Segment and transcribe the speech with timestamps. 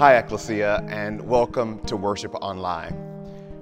[0.00, 2.96] Hi, Ecclesia, and welcome to Worship Online.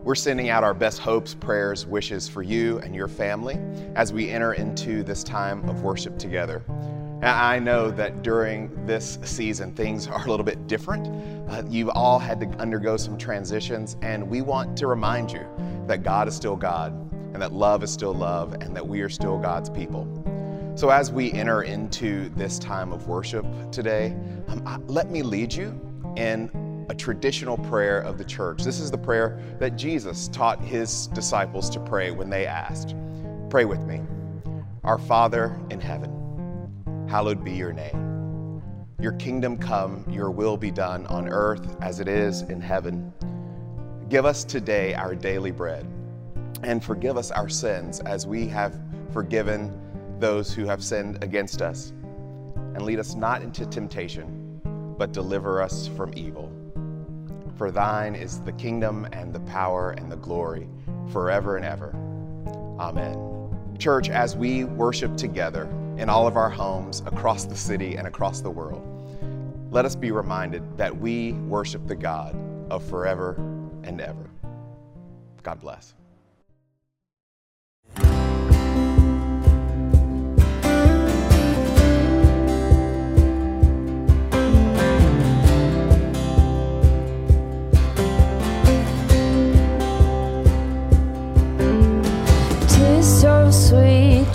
[0.04, 3.58] We're sending out our best hopes, prayers, wishes for you and your family
[3.96, 6.62] as we enter into this time of worship together.
[6.68, 11.08] And I know that during this season, things are a little bit different.
[11.50, 15.44] Uh, you've all had to undergo some transitions, and we want to remind you
[15.88, 16.92] that God is still God,
[17.34, 20.06] and that love is still love, and that we are still God's people.
[20.76, 24.16] So, as we enter into this time of worship today,
[24.46, 25.78] um, let me lead you
[26.18, 28.64] in a traditional prayer of the church.
[28.64, 32.96] This is the prayer that Jesus taught his disciples to pray when they asked.
[33.50, 34.00] Pray with me.
[34.82, 38.60] Our Father in heaven, hallowed be your name.
[39.00, 43.12] Your kingdom come, your will be done on earth as it is in heaven.
[44.08, 45.86] Give us today our daily bread,
[46.64, 48.80] and forgive us our sins as we have
[49.12, 49.78] forgiven
[50.18, 51.92] those who have sinned against us.
[52.74, 54.47] And lead us not into temptation
[54.98, 56.52] but deliver us from evil.
[57.56, 60.68] For thine is the kingdom and the power and the glory
[61.10, 61.94] forever and ever.
[62.78, 63.16] Amen.
[63.78, 65.64] Church, as we worship together
[65.96, 68.84] in all of our homes across the city and across the world,
[69.70, 72.36] let us be reminded that we worship the God
[72.70, 73.34] of forever
[73.84, 74.30] and ever.
[75.42, 75.94] God bless.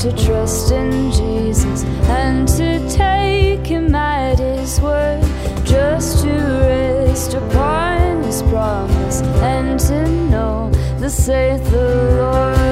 [0.03, 5.23] To trust in Jesus and to take Him at His word,
[5.63, 12.62] just to rest upon His promise and to know the saith the Lord.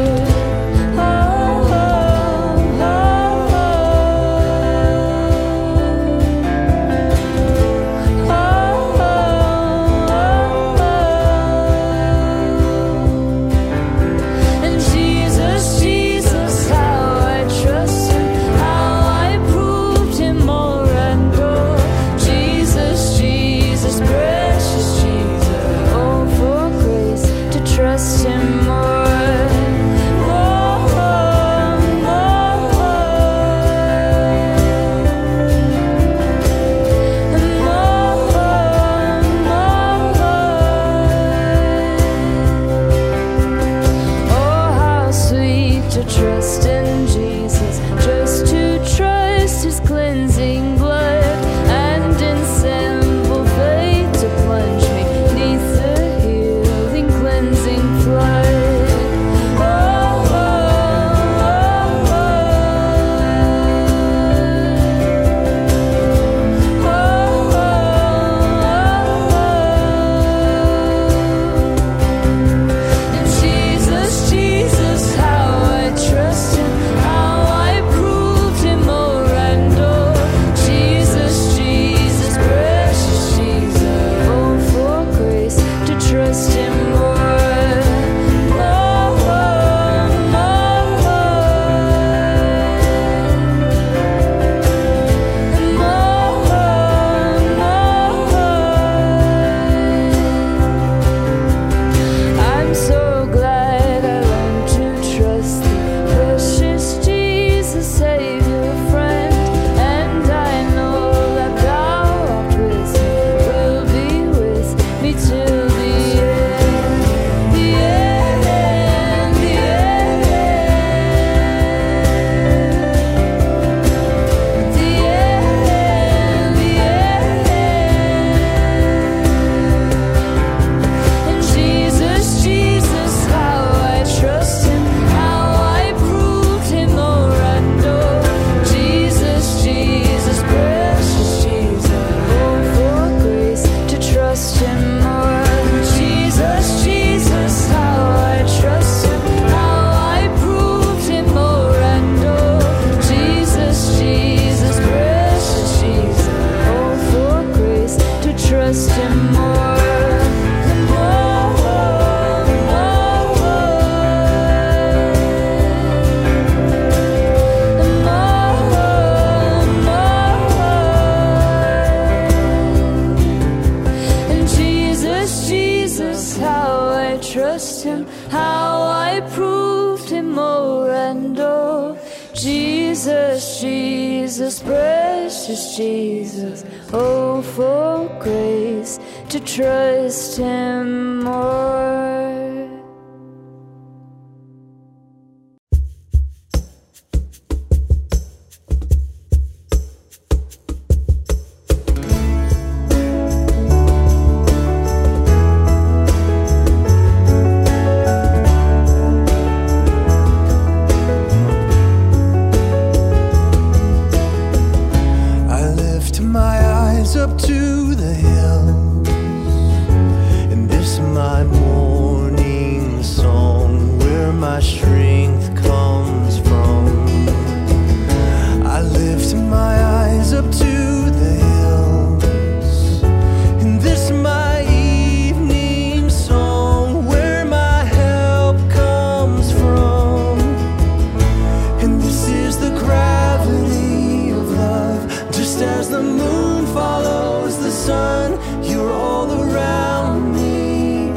[248.61, 251.07] You're all around me.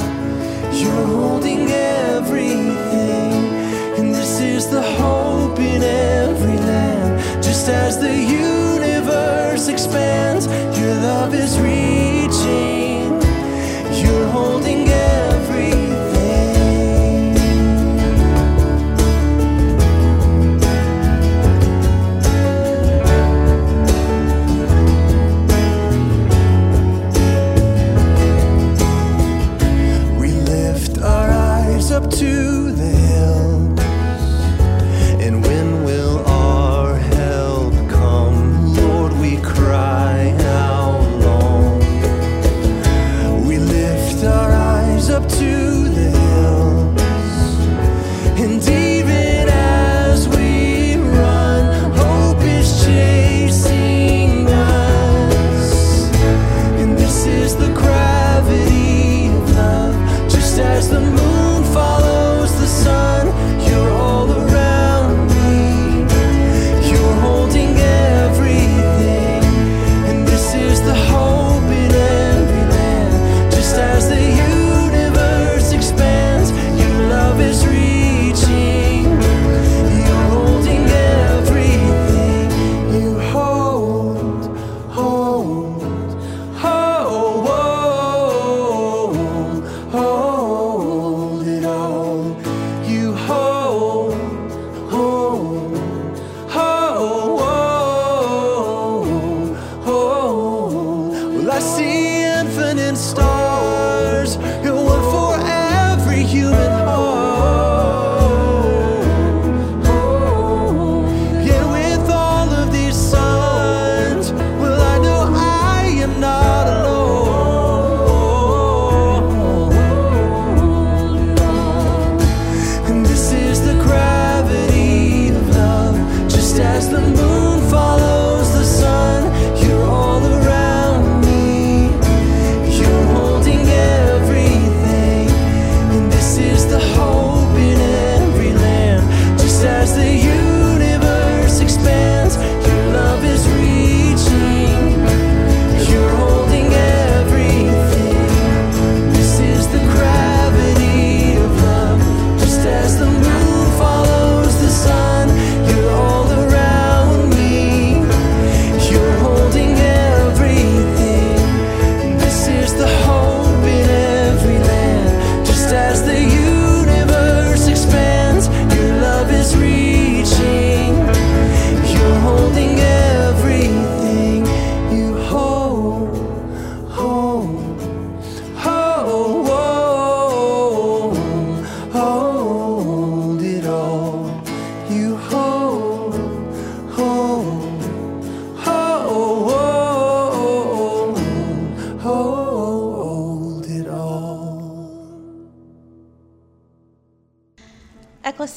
[0.80, 3.32] You're holding everything.
[3.98, 7.42] And this is the hope in every land.
[7.42, 10.23] Just as the universe expands.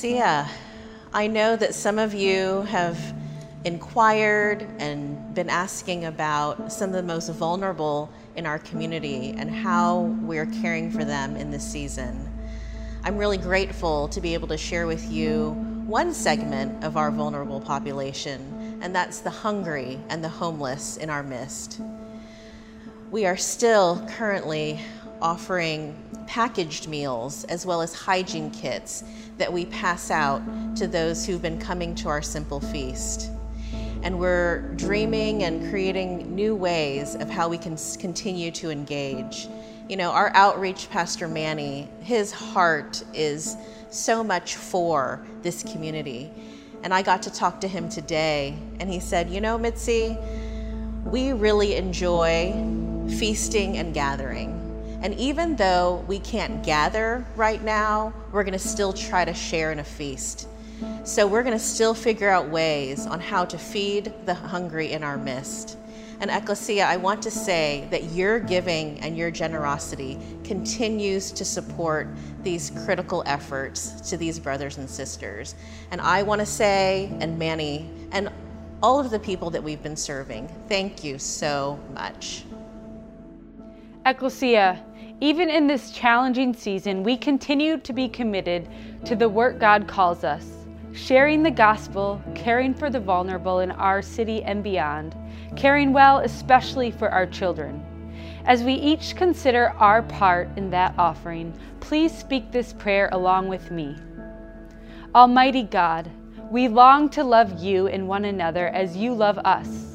[0.08, 0.50] Ecclesia,
[1.12, 2.98] I know that some of you have
[3.66, 10.16] inquired and been asking about some of the most vulnerable in our community and how
[10.22, 12.32] we're caring for them in this season.
[13.04, 15.50] I'm really grateful to be able to share with you
[15.86, 21.22] one segment of our vulnerable population, and that's the hungry and the homeless in our
[21.22, 21.82] midst.
[23.12, 24.80] We are still currently
[25.22, 29.04] offering packaged meals as well as hygiene kits
[29.38, 30.42] that we pass out
[30.76, 33.32] to those who've been coming to our simple feast.
[34.04, 39.48] and we're dreaming and creating new ways of how we can continue to engage.
[39.90, 43.58] You know, our outreach pastor Manny, his heart is
[43.90, 46.32] so much for this community.
[46.84, 50.16] And I got to talk to him today, and he said, You know, Mitzi,
[51.04, 52.54] we really enjoy
[53.18, 54.57] feasting and gathering.
[55.02, 59.72] And even though we can't gather right now, we're going to still try to share
[59.72, 60.48] in a feast.
[61.04, 65.04] So we're going to still figure out ways on how to feed the hungry in
[65.04, 65.78] our midst.
[66.20, 72.08] And Ecclesia, I want to say that your giving and your generosity continues to support
[72.42, 75.54] these critical efforts to these brothers and sisters.
[75.92, 78.32] And I want to say, and Manny, and
[78.82, 82.44] all of the people that we've been serving, thank you so much.
[84.08, 84.82] Ecclesia,
[85.20, 88.70] even in this challenging season, we continue to be committed
[89.04, 90.46] to the work God calls us
[90.94, 95.14] sharing the gospel, caring for the vulnerable in our city and beyond,
[95.58, 97.84] caring well especially for our children.
[98.46, 103.72] As we each consider our part in that offering, please speak this prayer along with
[103.72, 103.96] me.
[105.14, 106.10] Almighty God,
[106.50, 109.87] we long to love you and one another as you love us.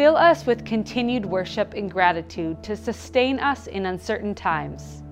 [0.00, 5.02] Fill us with continued worship and gratitude to sustain us in uncertain times.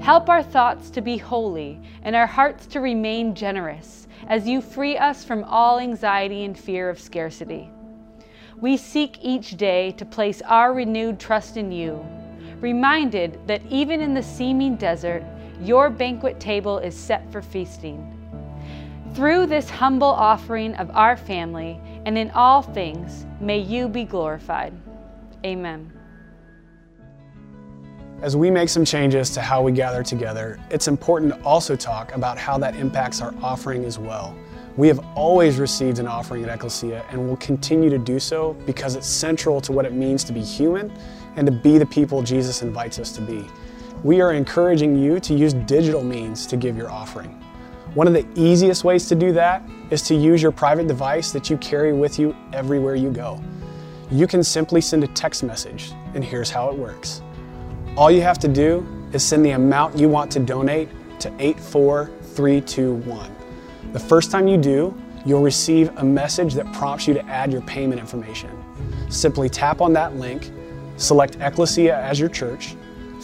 [0.00, 4.96] Help our thoughts to be holy and our hearts to remain generous as you free
[4.96, 7.72] us from all anxiety and fear of scarcity.
[8.60, 12.06] We seek each day to place our renewed trust in you,
[12.60, 15.24] reminded that even in the seeming desert,
[15.60, 18.16] your banquet table is set for feasting.
[19.12, 24.72] Through this humble offering of our family and in all things, may you be glorified.
[25.44, 25.92] Amen.
[28.22, 32.14] As we make some changes to how we gather together, it's important to also talk
[32.14, 34.36] about how that impacts our offering as well.
[34.76, 38.94] We have always received an offering at Ecclesia and will continue to do so because
[38.94, 40.92] it's central to what it means to be human
[41.36, 43.46] and to be the people Jesus invites us to be.
[44.02, 47.42] We are encouraging you to use digital means to give your offering.
[47.94, 51.50] One of the easiest ways to do that is to use your private device that
[51.50, 53.42] you carry with you everywhere you go.
[54.12, 57.20] You can simply send a text message, and here's how it works.
[57.96, 63.36] All you have to do is send the amount you want to donate to 84321.
[63.92, 67.62] The first time you do, you'll receive a message that prompts you to add your
[67.62, 68.50] payment information.
[69.08, 70.52] Simply tap on that link,
[70.96, 72.76] select Ecclesia as your church,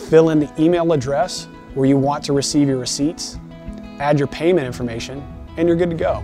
[0.08, 3.38] fill in the email address where you want to receive your receipts,
[3.98, 5.22] add your payment information,
[5.56, 6.22] and you're good to go.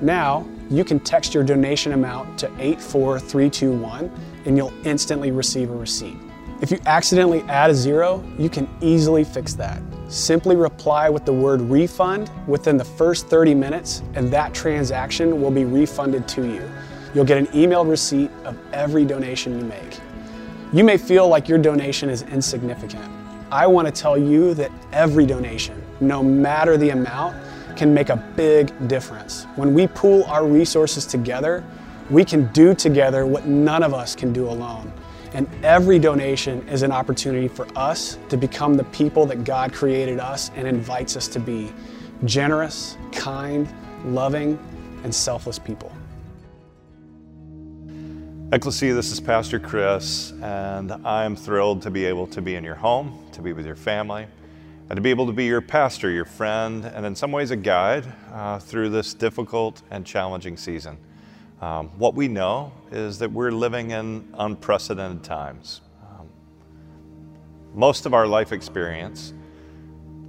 [0.00, 4.10] Now, you can text your donation amount to 84321
[4.44, 6.16] and you'll instantly receive a receipt.
[6.60, 9.80] If you accidentally add a zero, you can easily fix that.
[10.08, 15.50] Simply reply with the word refund within the first 30 minutes, and that transaction will
[15.50, 16.68] be refunded to you.
[17.14, 19.98] You'll get an email receipt of every donation you make.
[20.72, 23.04] You may feel like your donation is insignificant.
[23.50, 27.36] I want to tell you that every donation, no matter the amount,
[27.76, 29.44] can make a big difference.
[29.56, 31.64] When we pool our resources together,
[32.10, 34.92] we can do together what none of us can do alone.
[35.32, 40.18] And every donation is an opportunity for us to become the people that God created
[40.18, 41.70] us and invites us to be
[42.24, 43.68] generous, kind,
[44.06, 44.58] loving,
[45.04, 45.92] and selfless people.
[48.50, 52.74] Ecclesia, this is Pastor Chris, and I'm thrilled to be able to be in your
[52.74, 54.26] home, to be with your family,
[54.88, 57.56] and to be able to be your pastor, your friend, and in some ways a
[57.56, 60.96] guide uh, through this difficult and challenging season.
[61.60, 65.82] Um, what we know is that we're living in unprecedented times.
[66.02, 66.28] Um,
[67.74, 69.34] most of our life experience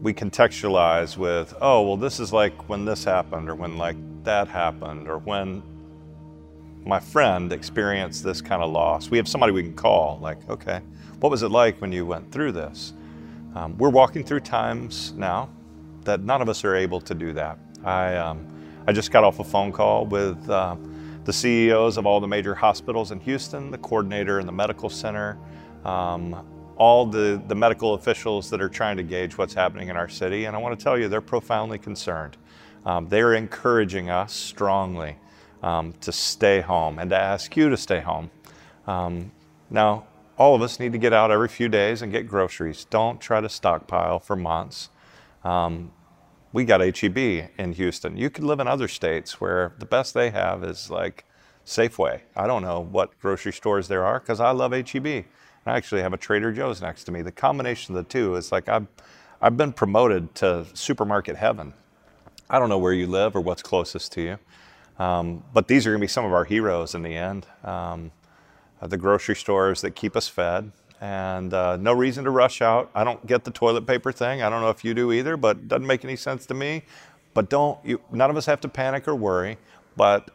[0.02, 4.48] we contextualize with, oh, well, this is like when this happened, or when like that
[4.48, 5.62] happened, or when
[6.86, 9.10] my friend experienced this kind of loss.
[9.10, 10.82] We have somebody we can call, like, okay,
[11.20, 12.94] what was it like when you went through this?
[13.56, 15.50] Um, we're walking through times now
[16.04, 17.58] that none of us are able to do that.
[17.84, 18.48] I, um,
[18.88, 20.76] I just got off a phone call with uh,
[21.26, 25.38] the CEOs of all the major hospitals in Houston, the coordinator in the medical center,
[25.84, 26.46] um,
[26.78, 30.46] all the, the medical officials that are trying to gauge what's happening in our city.
[30.46, 32.38] And I want to tell you, they're profoundly concerned.
[32.86, 35.18] Um, they're encouraging us strongly
[35.62, 38.32] um, to stay home and to ask you to stay home.
[38.88, 39.32] Um,
[39.70, 40.06] now,
[40.40, 42.86] all of us need to get out every few days and get groceries.
[42.86, 44.90] Don't try to stockpile for months.
[45.44, 45.92] Um,
[46.54, 48.16] we got HEB in Houston.
[48.16, 51.26] You could live in other states where the best they have is like
[51.66, 52.22] Safeway.
[52.38, 55.26] I don't know what grocery stores there are because I love HEB.
[55.66, 57.22] I actually have a Trader Joe's next to me.
[57.22, 58.88] The combination of the two is like I've,
[59.42, 61.74] I've been promoted to supermarket heaven.
[62.50, 64.40] I don't know where you live or what's closest to you.
[65.04, 67.46] Um, but these are going to be some of our heroes in the end.
[67.64, 68.12] Um,
[68.82, 70.72] the grocery stores that keep us fed,
[71.02, 72.90] and uh, no reason to rush out.
[72.94, 74.42] I don't get the toilet paper thing.
[74.42, 76.84] I don't know if you do either, but it doesn't make any sense to me.
[77.34, 79.58] But don't you, none of us have to panic or worry.
[79.96, 80.30] But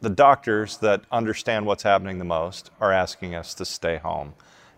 [0.00, 4.34] the doctors that understand what's happening the most are asking us to stay home,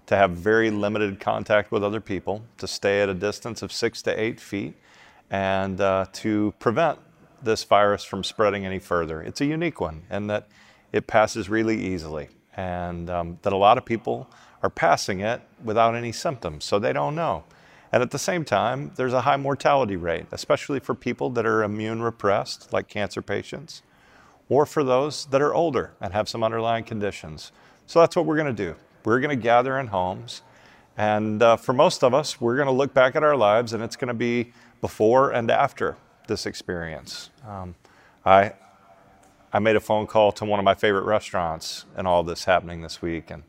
[0.06, 4.02] to have very limited contact with other people, to stay at a distance of six
[4.02, 4.75] to eight feet,
[5.30, 6.99] and uh, to prevent
[7.42, 9.20] this virus from spreading any further.
[9.20, 10.49] It's a unique one, and that
[10.92, 14.28] it passes really easily, and um, that a lot of people
[14.62, 17.44] are passing it without any symptoms, so they don't know.
[17.92, 21.62] And at the same time, there's a high mortality rate, especially for people that are
[21.62, 23.82] immune repressed, like cancer patients,
[24.49, 27.52] or for those that are older and have some underlying conditions.
[27.87, 28.75] So that's what we're going to do.
[29.04, 30.42] We're going to gather in homes.
[30.96, 33.82] And uh, for most of us, we're going to look back at our lives and
[33.82, 35.96] it's going to be before and after
[36.26, 37.30] this experience.
[37.46, 37.75] Um,
[38.25, 38.52] I,
[39.54, 42.82] I made a phone call to one of my favorite restaurants and all this happening
[42.82, 43.30] this week.
[43.30, 43.44] And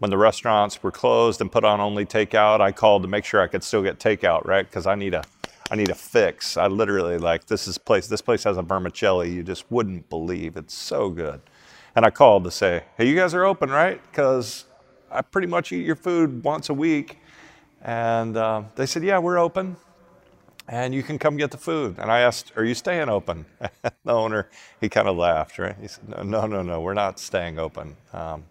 [0.00, 3.40] when the restaurants were closed and put on only takeout, I called to make sure
[3.40, 4.66] I could still get takeout, right?
[4.68, 5.24] Because I need a,
[5.70, 6.58] I need a fix.
[6.58, 8.06] I literally like this is place.
[8.06, 10.58] This place has a vermicelli you just wouldn't believe.
[10.58, 11.40] It's so good.
[11.96, 14.02] And I called to say, hey, you guys are open, right?
[14.10, 14.66] Because
[15.10, 17.18] I pretty much eat your food once a week.
[17.80, 19.78] And uh, they said, yeah, we're open.
[20.68, 21.96] And you can come get the food.
[21.98, 23.46] And I asked, Are you staying open?
[23.82, 24.48] the owner,
[24.80, 25.76] he kind of laughed, right?
[25.80, 27.96] He said, No, no, no, we're not staying open.
[28.12, 28.44] Um,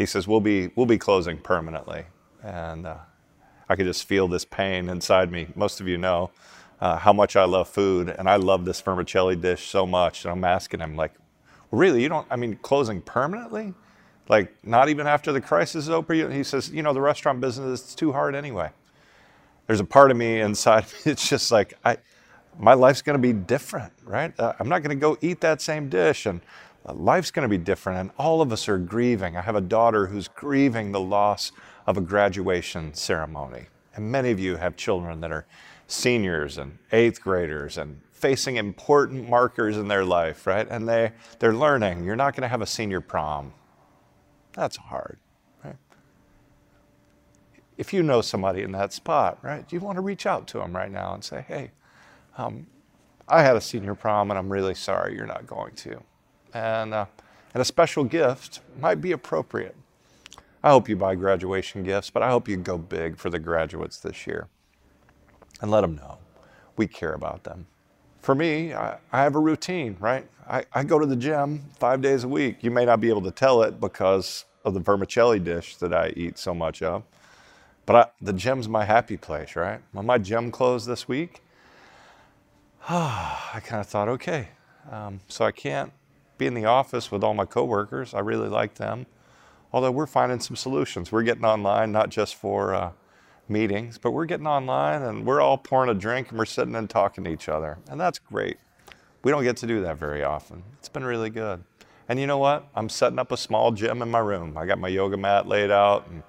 [0.00, 2.04] he says, we'll be, we'll be closing permanently.
[2.42, 2.96] And uh,
[3.68, 5.48] I could just feel this pain inside me.
[5.54, 6.30] Most of you know
[6.80, 10.24] uh, how much I love food, and I love this vermicelli dish so much.
[10.24, 11.12] And I'm asking him, like,
[11.70, 13.74] really, you don't, I mean, closing permanently?
[14.26, 16.14] Like, not even after the crisis is over?
[16.14, 18.70] He says, you know, the restaurant business is too hard anyway.
[19.70, 21.98] There's a part of me inside, it's just like, I,
[22.58, 24.34] my life's going to be different, right?
[24.36, 26.26] Uh, I'm not going to go eat that same dish.
[26.26, 26.40] And
[26.84, 29.36] uh, life's going to be different, and all of us are grieving.
[29.36, 31.52] I have a daughter who's grieving the loss
[31.86, 33.66] of a graduation ceremony.
[33.94, 35.46] And many of you have children that are
[35.86, 40.66] seniors and eighth graders and facing important markers in their life, right?
[40.68, 42.02] And they, they're learning.
[42.02, 43.52] You're not going to have a senior prom.
[44.52, 45.20] That's hard?
[47.80, 50.76] If you know somebody in that spot, right, you want to reach out to them
[50.76, 51.70] right now and say, hey,
[52.36, 52.66] um,
[53.26, 56.02] I had a senior prom and I'm really sorry you're not going to
[56.54, 57.06] and, uh,
[57.54, 59.76] and a special gift might be appropriate.
[60.62, 63.98] I hope you buy graduation gifts, but I hope you go big for the graduates
[63.98, 64.48] this year
[65.60, 66.18] and let them know
[66.76, 67.66] we care about them.
[68.20, 70.26] For me, I, I have a routine, right?
[70.48, 72.62] I, I go to the gym five days a week.
[72.62, 76.12] You may not be able to tell it because of the vermicelli dish that I
[76.16, 77.02] eat so much of.
[77.90, 79.80] But I, the gym's my happy place, right?
[79.90, 81.42] When my gym closed this week,
[82.88, 84.50] I kind of thought, okay,
[84.92, 85.92] um, so I can't
[86.38, 88.14] be in the office with all my coworkers.
[88.14, 89.06] I really like them.
[89.72, 91.10] Although we're finding some solutions.
[91.10, 92.92] We're getting online, not just for uh,
[93.48, 96.88] meetings, but we're getting online and we're all pouring a drink and we're sitting and
[96.88, 97.78] talking to each other.
[97.88, 98.58] And that's great.
[99.24, 100.62] We don't get to do that very often.
[100.78, 101.64] It's been really good.
[102.08, 102.68] And you know what?
[102.72, 104.56] I'm setting up a small gym in my room.
[104.56, 106.22] I got my yoga mat laid out and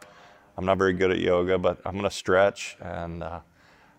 [0.62, 3.40] I'm not very good at yoga, but I'm going to stretch and uh,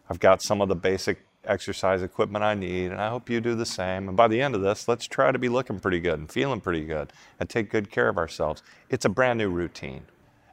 [0.09, 3.57] I've got some of the basic exercise equipment I need, and I hope you do
[3.57, 4.07] the same.
[4.07, 6.61] And by the end of this, let's try to be looking pretty good and feeling
[6.61, 8.63] pretty good and take good care of ourselves.
[8.91, 10.03] It's a brand new routine.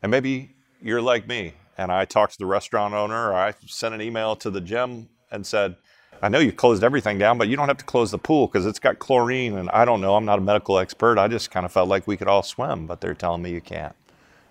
[0.01, 3.93] And maybe you're like me, and I talked to the restaurant owner, or I sent
[3.93, 5.75] an email to the gym and said,
[6.23, 8.65] I know you closed everything down, but you don't have to close the pool because
[8.65, 9.59] it's got chlorine.
[9.59, 11.19] And I don't know, I'm not a medical expert.
[11.19, 13.61] I just kind of felt like we could all swim, but they're telling me you
[13.61, 13.95] can't.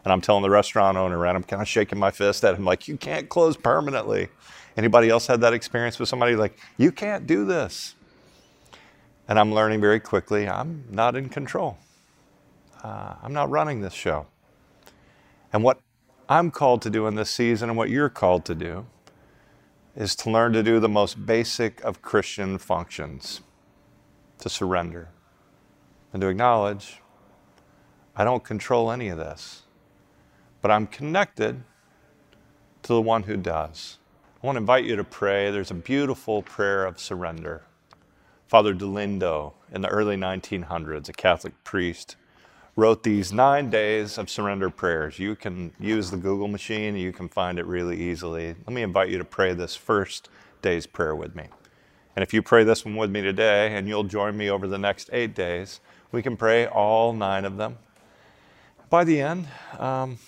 [0.05, 2.65] And I'm telling the restaurant owner, and I'm kind of shaking my fist at him,
[2.65, 4.29] like, you can't close permanently.
[4.77, 7.95] Anybody else had that experience with somebody like, you can't do this?
[9.27, 11.79] And I'm learning very quickly, I'm not in control.
[12.83, 14.27] Uh, I'm not running this show.
[15.53, 15.81] And what
[16.29, 18.87] I'm called to do in this season and what you're called to do
[19.97, 23.41] is to learn to do the most basic of Christian functions
[24.39, 25.09] to surrender
[26.13, 27.01] and to acknowledge
[28.15, 29.63] I don't control any of this,
[30.61, 31.63] but I'm connected
[32.83, 33.99] to the one who does.
[34.43, 35.51] I want to invite you to pray.
[35.51, 37.63] There's a beautiful prayer of surrender.
[38.47, 42.17] Father Dolindo, in the early 1900s, a Catholic priest,
[42.77, 45.19] wrote these nine days of surrender prayers.
[45.19, 48.55] You can use the Google machine, you can find it really easily.
[48.67, 50.29] Let me invite you to pray this first
[50.63, 51.49] day's prayer with me.
[52.17, 54.79] And if you pray this one with me today, and you'll join me over the
[54.79, 57.79] next eight days, we can pray all nine of them.
[58.89, 60.19] By the end, um,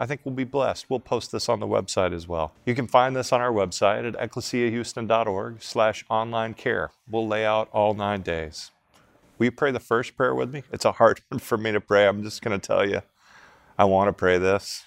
[0.00, 0.86] I think we'll be blessed.
[0.88, 2.54] We'll post this on the website as well.
[2.64, 6.90] You can find this on our website at ecclesiahouston.org slash online care.
[7.08, 8.70] We'll lay out all nine days.
[9.38, 10.62] Will you pray the first prayer with me?
[10.72, 12.08] It's a hard one for me to pray.
[12.08, 13.02] I'm just going to tell you.
[13.78, 14.84] I want to pray this.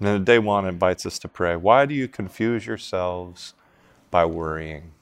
[0.00, 1.56] And then day one invites us to pray.
[1.56, 3.54] Why do you confuse yourselves
[4.10, 4.92] by worrying?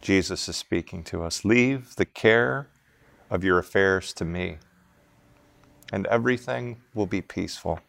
[0.00, 1.44] Jesus is speaking to us.
[1.44, 2.68] Leave the care
[3.30, 4.58] of your affairs to me,
[5.92, 7.80] and everything will be peaceful.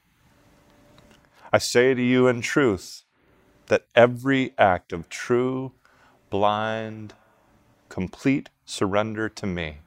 [1.52, 3.04] I say to you in truth
[3.68, 5.74] that every act of true,
[6.30, 7.14] blind,
[7.90, 9.80] complete surrender to me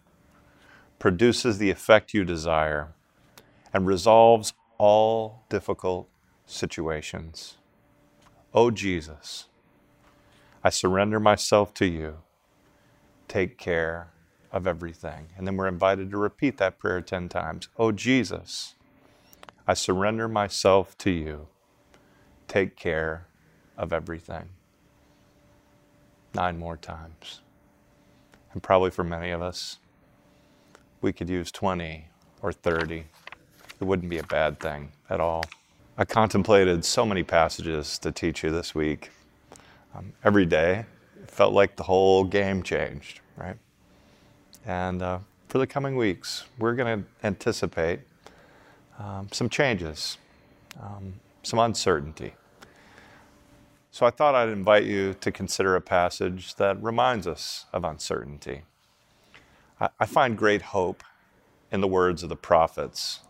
[0.98, 2.94] produces the effect you desire
[3.72, 6.09] and resolves all difficult
[6.46, 7.57] situations.
[8.55, 9.48] O oh, Jesus,
[10.62, 12.18] I surrender myself to you.
[13.29, 14.12] Take care
[14.52, 15.28] of everything.
[15.36, 17.68] And then we're invited to repeat that prayer 10 times.
[17.78, 18.74] Oh, Jesus,
[19.66, 21.48] I surrender myself to you.
[22.48, 23.26] Take care
[23.78, 24.50] of everything.
[26.34, 27.40] Nine more times.
[28.52, 29.78] And probably for many of us,
[31.00, 32.06] we could use 20
[32.42, 33.04] or 30.
[33.80, 35.44] It wouldn't be a bad thing at all.
[35.96, 39.10] I contemplated so many passages to teach you this week.
[39.94, 40.86] Um, every day,
[41.22, 43.56] it felt like the whole game changed, right?
[44.64, 48.01] And uh, for the coming weeks, we're going to anticipate
[48.98, 50.18] um, some changes,
[50.81, 52.35] um, some uncertainty.
[53.90, 58.62] So I thought I'd invite you to consider a passage that reminds us of uncertainty.
[59.81, 61.03] I, I find great hope
[61.70, 63.20] in the words of the prophets,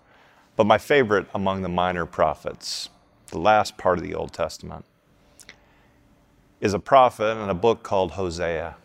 [0.55, 2.91] but my favorite among the minor prophets,
[3.29, 4.85] the last part of the Old Testament,
[6.61, 8.77] is a prophet in a book called Hosea.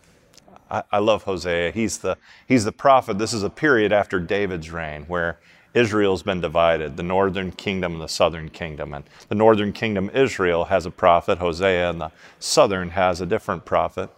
[0.69, 1.71] I, I love Hosea.
[1.71, 3.17] He's the, he's the prophet.
[3.17, 5.39] This is a period after David's reign where
[5.73, 8.93] Israel's been divided, the northern kingdom and the southern kingdom.
[8.93, 13.65] And the northern kingdom, Israel, has a prophet, Hosea, and the southern has a different
[13.65, 14.09] prophet.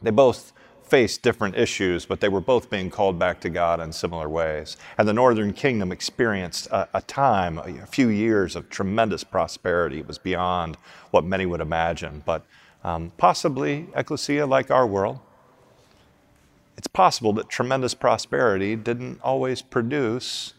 [0.00, 0.52] They both
[0.84, 4.76] faced different issues, but they were both being called back to God in similar ways.
[4.96, 9.98] And the northern kingdom experienced a, a time, a few years of tremendous prosperity.
[9.98, 10.76] It was beyond
[11.10, 12.44] what many would imagine, but
[12.84, 15.18] um, possibly, ecclesia, like our world,
[16.76, 20.54] it's possible that tremendous prosperity didn't always produce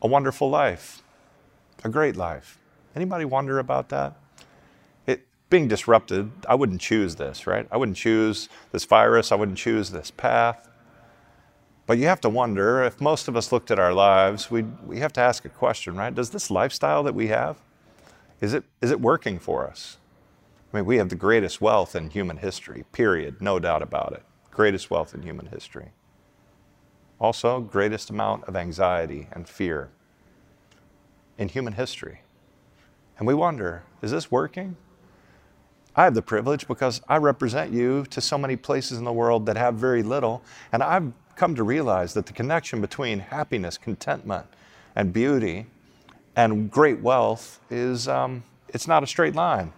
[0.00, 1.02] a wonderful life,
[1.82, 2.58] a great life.
[2.94, 4.16] Anybody wonder about that?
[5.06, 7.66] It being disrupted, I wouldn't choose this, right?
[7.72, 10.68] I wouldn't choose this virus, I wouldn't choose this path.
[11.86, 14.98] But you have to wonder if most of us looked at our lives, we we
[15.00, 16.14] have to ask a question, right?
[16.14, 17.56] Does this lifestyle that we have,
[18.40, 19.96] is it is it working for us?
[20.72, 24.22] I mean, we have the greatest wealth in human history, period, no doubt about it.
[24.58, 25.92] Greatest wealth in human history.
[27.20, 29.88] Also, greatest amount of anxiety and fear
[31.38, 32.22] in human history.
[33.18, 34.76] And we wonder, is this working?
[35.94, 39.46] I have the privilege because I represent you to so many places in the world
[39.46, 40.42] that have very little,
[40.72, 44.46] and I've come to realize that the connection between happiness, contentment,
[44.96, 45.66] and beauty
[46.34, 49.72] and great wealth is um, it's not a straight line.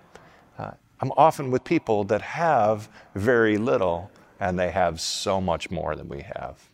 [0.57, 5.94] Uh, I'm often with people that have very little and they have so much more
[5.94, 6.68] than we have.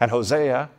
[0.00, 0.70] And Hosea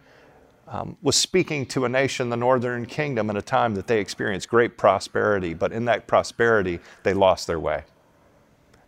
[0.67, 4.50] um, was speaking to a nation, the northern kingdom, in a time that they experienced
[4.50, 7.84] great prosperity, but in that prosperity, they lost their way.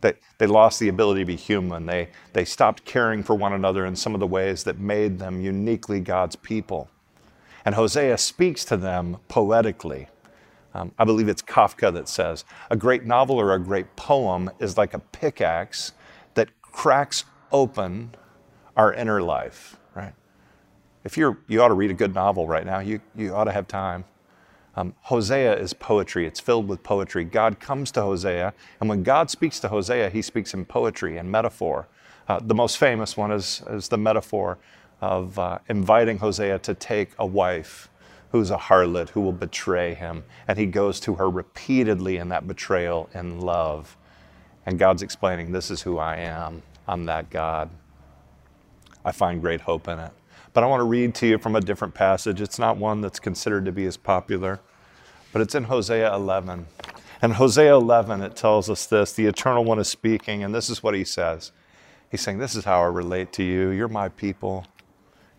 [0.01, 1.85] They, they lost the ability to be human.
[1.85, 5.41] They, they stopped caring for one another in some of the ways that made them
[5.41, 6.89] uniquely God's people.
[7.63, 10.07] And Hosea speaks to them poetically.
[10.73, 14.77] Um, I believe it's Kafka that says, a great novel or a great poem is
[14.77, 15.93] like a pickaxe
[16.33, 17.23] that cracks
[17.55, 18.13] open
[18.75, 20.13] our inner life right?
[21.05, 23.51] if you're, you ought to read a good novel right now, you, you ought to
[23.51, 24.03] have time.
[24.75, 27.23] Um, Hosea is poetry, it's filled with poetry.
[27.23, 31.31] God comes to Hosea, and when God speaks to Hosea, he speaks in poetry and
[31.31, 31.87] metaphor.
[32.27, 34.57] Uh, the most famous one is, is the metaphor
[34.99, 37.89] of uh, inviting Hosea to take a wife
[38.31, 40.23] who's a harlot who will betray him.
[40.47, 43.95] And he goes to her repeatedly in that betrayal in love.
[44.65, 46.63] And God's explaining, This is who I am.
[46.87, 47.69] I'm that God.
[49.03, 50.11] I find great hope in it.
[50.53, 52.41] But I want to read to you from a different passage.
[52.41, 54.61] It's not one that's considered to be as popular,
[55.33, 56.65] but it's in Hosea 11.
[57.21, 60.81] And Hosea 11, it tells us this the Eternal One is speaking, and this is
[60.81, 61.51] what he says.
[62.09, 63.69] He's saying, This is how I relate to you.
[63.69, 64.65] You're my people.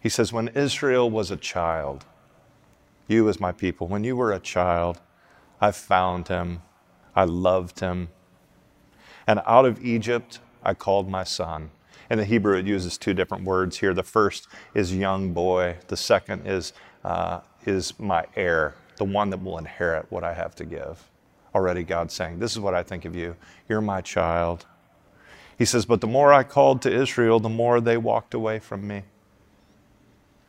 [0.01, 2.05] He says, When Israel was a child,
[3.09, 5.01] you as my people, when you were a child,
[5.61, 6.63] I found him,
[7.15, 8.09] I loved him.
[9.27, 11.70] And out of Egypt, I called my son.
[12.11, 13.94] In the Hebrew, it uses two different words here.
[13.94, 16.72] The first is young boy, the second is,
[17.05, 21.09] uh, is my heir, the one that will inherit what I have to give.
[21.55, 23.37] Already, God's saying, This is what I think of you.
[23.68, 24.66] You're my child.
[25.57, 28.87] He says, But the more I called to Israel, the more they walked away from
[28.88, 29.05] me.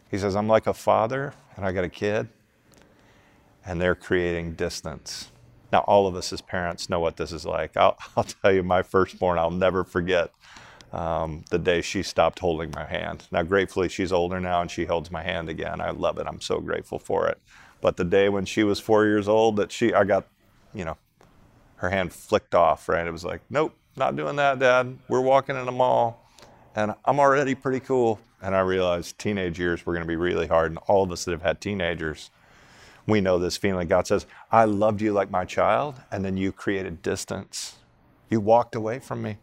[0.09, 2.27] He says, I'm like a father, and I got a kid,
[3.65, 5.29] and they're creating distance.
[5.71, 7.75] Now, all of us as parents know what this is like.
[7.75, 10.31] I'll, I'll tell you, my firstborn, I'll never forget
[10.93, 13.27] um, the day she stopped holding my hand.
[13.31, 15.81] Now, gratefully, she's older now and she holds my hand again.
[15.81, 16.27] I love it.
[16.27, 17.39] I'm so grateful for it.
[17.81, 20.25] But the day when she was four years old, that she, I got,
[20.73, 20.97] you know,
[21.77, 23.05] her hand flicked off, right?
[23.05, 24.97] It was like, nope, not doing that, Dad.
[25.07, 26.23] We're walking in a mall
[26.75, 28.19] and I'm already pretty cool.
[28.41, 30.71] And I realized teenage years were going to be really hard.
[30.71, 32.29] And all of us that have had teenagers,
[33.07, 33.87] we know this feeling.
[33.87, 37.77] God says, I loved you like my child, and then you created distance.
[38.29, 39.37] You walked away from me.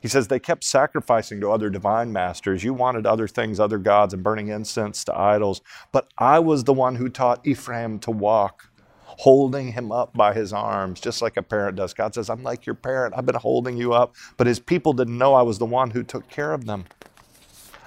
[0.00, 2.62] He says they kept sacrificing to other divine masters.
[2.62, 5.60] You wanted other things, other gods, and burning incense to idols.
[5.92, 8.70] But I was the one who taught Ephraim to walk,
[9.04, 11.94] holding him up by his arms, just like a parent does.
[11.94, 13.14] God says, I'm like your parent.
[13.16, 14.14] I've been holding you up.
[14.36, 16.84] But his people didn't know I was the one who took care of them.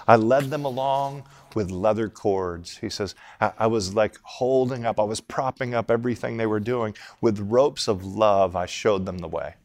[0.07, 1.23] I led them along
[1.55, 2.77] with leather cords.
[2.77, 6.59] He says, I, I, was like holding up, I was propping up everything they were
[6.59, 6.95] doing.
[7.19, 9.55] With ropes of love, I showed them the way.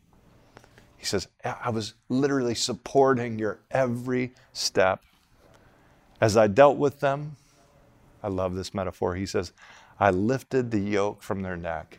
[0.96, 5.04] He says, I was literally supporting your every step.
[6.20, 7.36] As I dealt with them,
[8.22, 9.14] I love this metaphor.
[9.14, 9.52] He says,
[10.00, 11.98] I lifted the yoke from their neck.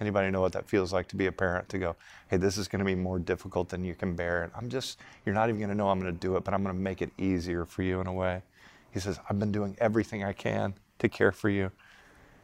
[0.00, 1.96] Anybody know what that feels like to be a parent to go,
[2.28, 4.42] hey, this is going to be more difficult than you can bear.
[4.42, 6.52] And I'm just, you're not even going to know I'm going to do it, but
[6.52, 8.42] I'm going to make it easier for you in a way.
[8.90, 11.70] He says, I've been doing everything I can to care for you.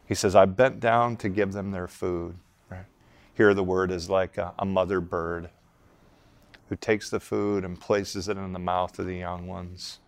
[0.06, 2.36] He says, I bent down to give them their food.
[2.70, 2.84] Right?
[3.34, 5.48] Here, the word is like a, a mother bird
[6.68, 9.98] who takes the food and places it in the mouth of the young ones.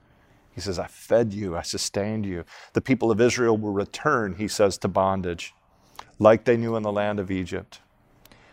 [0.55, 2.45] He says, I fed you, I sustained you.
[2.75, 5.53] The people of Israel will return, he says, to bondage,
[6.19, 7.81] like they knew in the land of Egypt.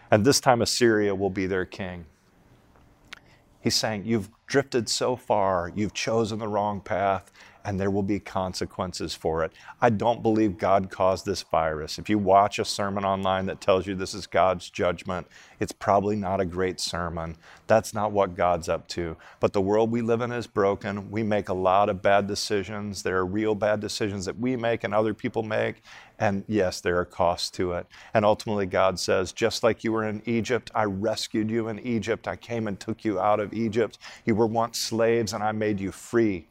[0.10, 2.06] And this time Assyria will be their king.
[3.62, 7.32] He's saying, You've drifted so far, you've chosen the wrong path,
[7.64, 9.52] and there will be consequences for it.
[9.82, 12.00] I don't believe God caused this virus.
[12.00, 15.28] If you watch a sermon online that tells you this is God's judgment,
[15.60, 17.38] it's probably not a great sermon.
[17.68, 19.16] That's not what God's up to.
[19.40, 21.12] But the world we live in is broken.
[21.12, 23.04] We make a lot of bad decisions.
[23.04, 25.84] There are real bad decisions that we make and other people make.
[26.20, 27.88] And yes, there are costs to it.
[28.14, 32.28] And ultimately, God says, just like you were in Egypt, I rescued you in Egypt.
[32.28, 33.98] I came and took you out of Egypt.
[34.26, 36.48] You were once slaves, and I made you free.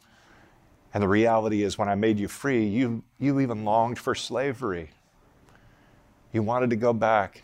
[0.93, 4.91] And the reality is, when I made you free, you, you even longed for slavery.
[6.33, 7.43] You wanted to go back.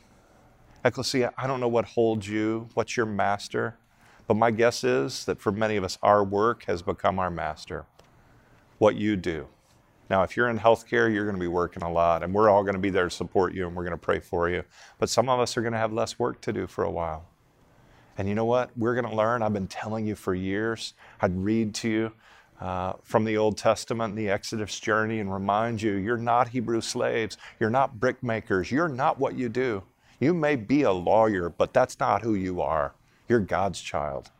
[0.85, 3.77] Ecclesia, I don't know what holds you, what's your master,
[4.27, 7.87] but my guess is that for many of us, our work has become our master.
[8.79, 9.49] What you do.
[10.09, 12.63] Now, if you're in healthcare, you're going to be working a lot, and we're all
[12.63, 14.63] going to be there to support you and we're going to pray for you.
[14.99, 17.27] But some of us are going to have less work to do for a while.
[18.19, 18.71] And you know what?
[18.77, 19.43] We're going to learn.
[19.43, 20.95] I've been telling you for years.
[21.21, 22.13] I'd read to you
[22.61, 27.37] uh, from the Old Testament, the Exodus journey, and remind you you're not Hebrew slaves,
[27.61, 29.83] you're not brickmakers, you're not what you do.
[30.21, 32.95] You may be a lawyer, but that's not who you are.
[33.29, 34.31] You're God's child.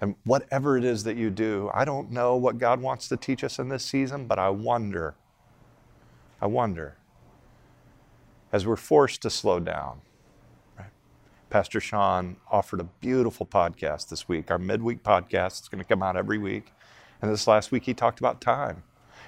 [0.00, 3.44] And whatever it is that you do, I don't know what God wants to teach
[3.44, 5.14] us in this season, but I wonder,
[6.40, 6.96] I wonder,
[8.52, 10.00] as we're forced to slow down.
[10.78, 10.90] Right?
[11.50, 15.62] Pastor Sean offered a beautiful podcast this week, our midweek podcast.
[15.62, 16.72] is going to come out every week.
[17.22, 18.82] And this last week, he talked about time.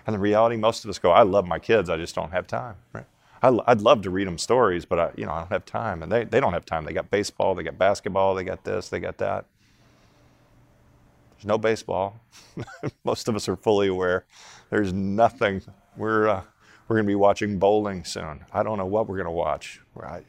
[0.06, 2.46] And the reality, most of us go, I love my kids, I just don't have
[2.46, 2.76] time.
[2.92, 3.06] Right?
[3.42, 6.02] I, would love to read them stories, but I, you know, I don't have time.
[6.02, 6.84] And they, they don't have time.
[6.84, 9.44] They got baseball, they got basketball, they got this, they got that.
[11.36, 12.18] There's no baseball.
[13.04, 14.24] most of us are fully aware.
[14.70, 15.62] There's nothing.
[15.96, 16.42] We're, uh,
[16.88, 18.44] we're going to be watching bowling soon.
[18.52, 19.80] I don't know what we're going to watch.
[19.94, 20.26] Right?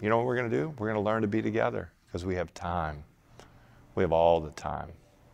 [0.00, 0.74] You know what we're going to do?
[0.78, 3.04] We're going to learn to be together because we have time.
[3.94, 4.88] We have all the time.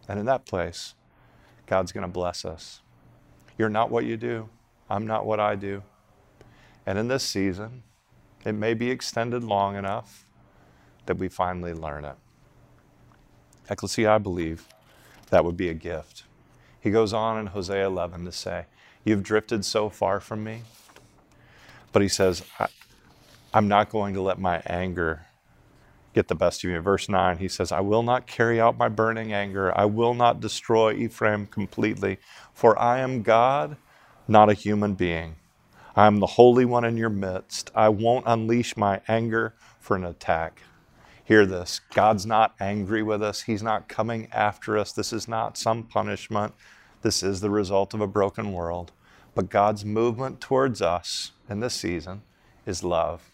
[0.09, 0.95] And in that place,
[1.67, 2.81] God's going to bless us.
[3.57, 4.49] You're not what you do.
[4.91, 5.83] I'm not what I do.
[6.87, 7.83] And in this season,
[8.45, 10.27] it may be extended long enough
[11.07, 12.17] that we finally learn it.
[13.71, 14.67] Ecclesia, I believe
[15.31, 16.25] that would be a gift.
[16.81, 18.67] He goes on in Hosea 11 to say,
[19.05, 20.63] You've drifted so far from me.
[21.93, 22.43] But he says,
[23.53, 25.27] I'm not going to let my anger
[26.15, 26.81] get the best of you.
[26.81, 29.77] Verse 9, he says, I will not carry out my burning anger.
[29.77, 32.19] I will not destroy Ephraim completely,
[32.55, 33.77] for I am God,
[34.29, 35.37] not a human being.
[35.97, 37.71] I am the Holy One in your midst.
[37.75, 40.63] I won't unleash my anger for an attack.
[41.25, 44.93] Hear this God's not angry with us, He's not coming after us.
[44.93, 46.55] This is not some punishment.
[47.03, 48.93] This is the result of a broken world.
[49.35, 52.23] But God's movement towards us in this season
[52.67, 53.31] is love.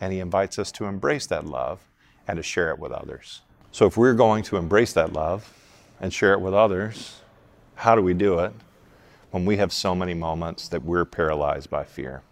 [0.00, 1.80] And He invites us to embrace that love
[2.26, 3.42] and to share it with others.
[3.72, 5.52] So if we're going to embrace that love
[6.00, 7.20] and share it with others,
[7.74, 8.52] how do we do it
[9.30, 12.22] when we have so many moments that we're paralyzed by fear?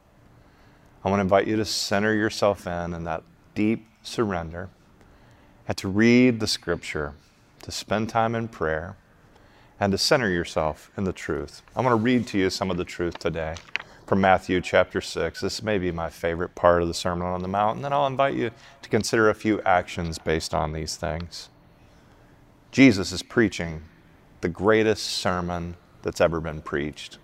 [1.05, 3.23] I want to invite you to center yourself in in that
[3.55, 4.71] deep surrender
[5.69, 7.15] and to read the scripture,
[7.63, 8.97] to spend time in prayer,
[9.85, 11.61] and to center yourself in the truth.
[11.77, 13.55] I want to read to you some of the truth today
[14.07, 15.43] from Matthew chapter 6.
[15.43, 18.07] This may be my favorite part of the Sermon on the Mount, and then I'll
[18.07, 21.51] invite you to consider a few actions based on these things.
[22.73, 23.83] Jesus is preaching
[24.41, 27.19] the greatest sermon that's ever been preached.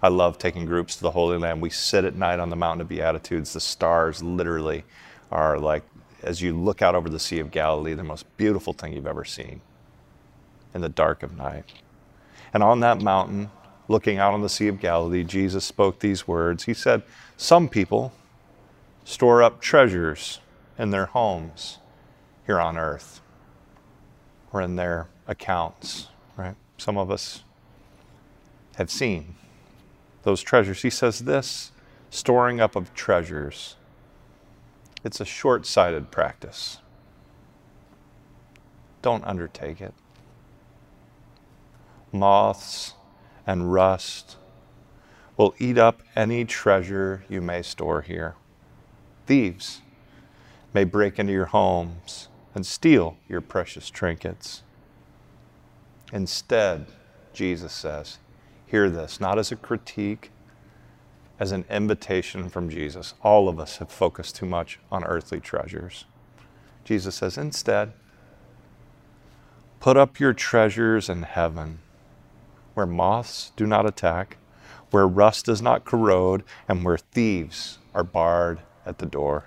[0.00, 1.60] I love taking groups to the Holy Land.
[1.60, 3.54] We sit at night on the Mountain of Beatitudes.
[3.54, 4.84] The stars literally
[5.32, 5.82] are like,
[6.22, 9.24] as you look out over the Sea of Galilee, the most beautiful thing you've ever
[9.24, 9.62] seen
[10.72, 11.72] in the dark of night.
[12.54, 13.50] And on that mountain,
[13.88, 16.64] looking out on the Sea of Galilee, Jesus spoke these words.
[16.64, 17.02] He said,
[17.36, 18.12] Some people
[19.04, 20.38] store up treasures
[20.78, 21.78] in their homes
[22.46, 23.20] here on earth
[24.52, 26.54] or in their accounts, right?
[26.78, 27.42] Some of us
[28.76, 29.34] have seen
[30.22, 30.82] those treasures.
[30.82, 31.72] He says this
[32.10, 33.74] storing up of treasures.
[35.02, 36.78] It's a short sighted practice.
[39.02, 39.92] Don't undertake it.
[42.14, 42.94] Moths
[43.44, 44.36] and rust
[45.36, 48.36] will eat up any treasure you may store here.
[49.26, 49.82] Thieves
[50.72, 54.62] may break into your homes and steal your precious trinkets.
[56.12, 56.86] Instead,
[57.32, 58.18] Jesus says,
[58.64, 60.30] hear this, not as a critique,
[61.40, 63.14] as an invitation from Jesus.
[63.22, 66.04] All of us have focused too much on earthly treasures.
[66.84, 67.92] Jesus says, instead,
[69.80, 71.80] put up your treasures in heaven
[72.74, 74.36] where moths do not attack,
[74.90, 79.46] where rust does not corrode, and where thieves are barred at the door.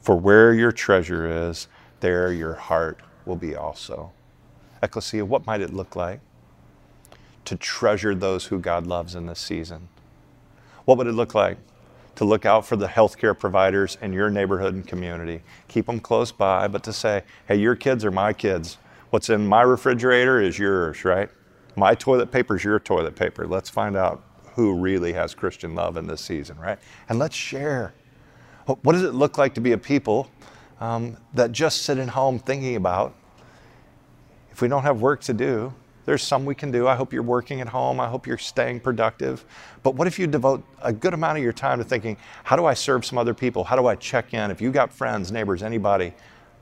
[0.00, 1.68] For where your treasure is,
[2.00, 4.12] there your heart will be also.
[4.82, 6.20] Ecclesia, what might it look like
[7.44, 9.88] to treasure those who God loves in this season?
[10.84, 11.58] What would it look like
[12.14, 15.42] to look out for the healthcare providers in your neighborhood and community?
[15.66, 18.78] Keep them close by, but to say, hey, your kids are my kids.
[19.10, 21.30] What's in my refrigerator is yours, right?
[21.78, 23.46] My toilet paper is your toilet paper.
[23.46, 26.78] Let's find out who really has Christian love in this season, right?
[27.08, 27.94] And let's share.
[28.66, 30.28] What does it look like to be a people
[30.80, 33.14] um, that just sit at home thinking about
[34.50, 35.72] if we don't have work to do?
[36.04, 36.88] There's some we can do.
[36.88, 38.00] I hope you're working at home.
[38.00, 39.44] I hope you're staying productive.
[39.84, 42.64] But what if you devote a good amount of your time to thinking, how do
[42.64, 43.62] I serve some other people?
[43.62, 44.50] How do I check in?
[44.50, 46.12] If you got friends, neighbors, anybody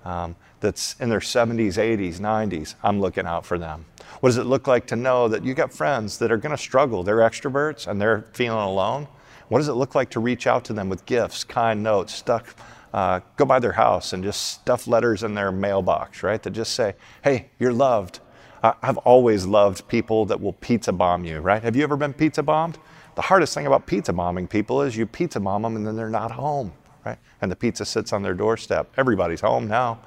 [0.05, 3.85] um, that's in their 70s, 80s, 90s, I'm looking out for them.
[4.21, 6.63] What does it look like to know that you got friends that are going to
[6.63, 7.03] struggle?
[7.03, 9.09] They're extroverts and they're feeling alone.
[9.49, 12.55] What does it look like to reach out to them with gifts, kind notes, stuff?
[12.93, 16.43] Uh, go by their house and just stuff letters in their mailbox, right?
[16.43, 18.21] That just say, hey, you're loved.
[18.63, 21.63] I've always loved people that will pizza bomb you, right?
[21.63, 22.79] Have you ever been pizza bombed?
[23.15, 26.11] The hardest thing about pizza bombing people is you pizza bomb them and then they're
[26.11, 26.73] not home,
[27.05, 27.19] right?
[27.41, 28.93] And the pizza sits on their doorstep.
[28.97, 30.01] Everybody's home now.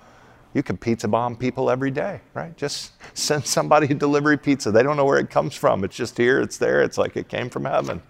[0.54, 2.56] You can pizza bomb people every day, right?
[2.58, 4.72] Just send somebody a delivery pizza.
[4.72, 5.84] They don't know where it comes from.
[5.84, 6.82] It's just here, it's there.
[6.82, 8.02] It's like it came from heaven.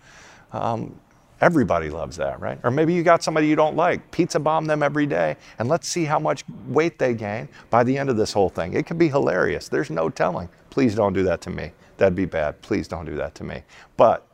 [0.52, 1.00] Um,
[1.42, 2.60] everybody loves that, right?
[2.64, 4.10] Or maybe you got somebody you don't like.
[4.12, 7.98] Pizza bomb them every day, and let's see how much weight they gain by the
[7.98, 8.74] end of this whole thing.
[8.74, 9.68] It could be hilarious.
[9.70, 10.50] There's no telling.
[10.70, 11.72] Please don't do that to me.
[11.98, 12.62] That'd be bad.
[12.62, 13.64] Please don't do that to me.
[13.98, 14.26] But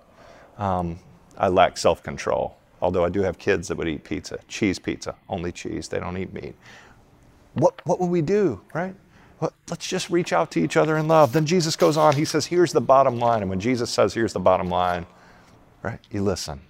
[0.58, 1.00] um,
[1.38, 2.58] I lack self control.
[2.82, 5.88] Although I do have kids that would eat pizza, cheese pizza, only cheese.
[5.88, 6.56] They don't eat meat
[7.56, 8.96] what, what will we do, right?
[9.70, 11.34] let's just reach out to each other in love.
[11.34, 13.42] Then Jesus goes on, he says, here's the bottom line.
[13.42, 15.06] And when Jesus says, here's the bottom line,
[15.84, 16.62] right, you listen.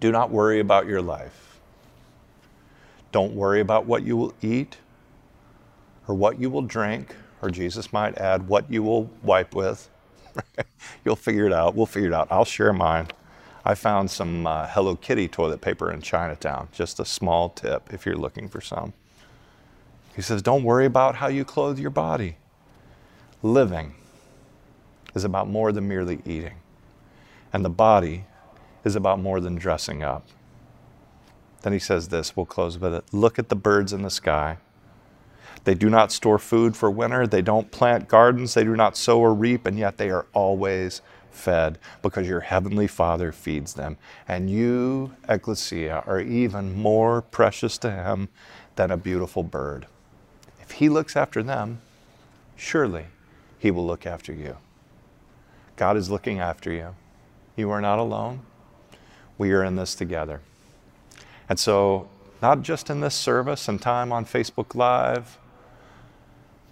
[0.00, 1.60] Do not worry about your life.
[3.12, 4.76] Don't worry about what you will eat
[6.06, 9.90] or what you will drink, or Jesus might add, what you will wipe with.
[11.04, 11.74] You'll figure it out.
[11.74, 12.28] We'll figure it out.
[12.30, 13.08] I'll share mine.
[13.64, 16.68] I found some uh, Hello Kitty toilet paper in Chinatown.
[16.72, 18.92] Just a small tip if you're looking for some.
[20.14, 22.36] He says, Don't worry about how you clothe your body.
[23.42, 23.94] Living
[25.14, 26.56] is about more than merely eating,
[27.52, 28.24] and the body
[28.84, 30.26] is about more than dressing up.
[31.62, 33.04] Then he says this, we'll close with it.
[33.12, 34.58] Look at the birds in the sky.
[35.64, 39.20] They do not store food for winter, they don't plant gardens, they do not sow
[39.20, 41.02] or reap, and yet they are always
[41.38, 43.96] fed because your heavenly Father feeds them.
[44.26, 48.28] And you, Ecclesia, are even more precious to Him
[48.76, 49.86] than a beautiful bird.
[50.60, 51.80] If He looks after them,
[52.56, 53.06] surely
[53.58, 54.58] He will look after you.
[55.76, 56.94] God is looking after you.
[57.56, 58.40] You are not alone.
[59.38, 60.40] We are in this together.
[61.48, 62.08] And so
[62.40, 65.38] not just in this service and time on Facebook Live.